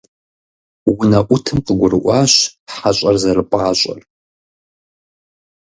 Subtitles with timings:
[0.91, 2.33] УнэӀутым къыгурыӀуащ
[2.75, 3.99] хьэщӀэр зэрыпӀащӀэр.